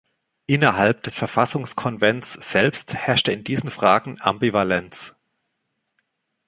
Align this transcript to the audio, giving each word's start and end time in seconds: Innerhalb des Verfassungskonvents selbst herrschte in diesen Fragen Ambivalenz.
Innerhalb 0.47 1.03
des 1.03 1.19
Verfassungskonvents 1.19 2.33
selbst 2.33 2.95
herrschte 2.95 3.31
in 3.33 3.43
diesen 3.43 3.69
Fragen 3.69 4.17
Ambivalenz. 4.19 5.15